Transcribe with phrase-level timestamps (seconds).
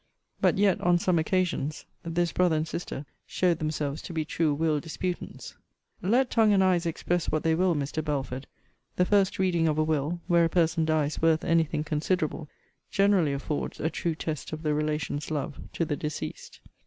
[0.41, 4.79] But yet, on some occasions, this brother and sister showed themselves to be true will
[4.79, 5.53] disputants.
[6.01, 8.03] Let tongue and eyes express what they will, Mr.
[8.03, 8.47] Belford,
[8.95, 12.49] the first reading of a will, where a person dies worth anything considerable,
[12.89, 16.61] generally affords a true test of the relations' love to the deceased.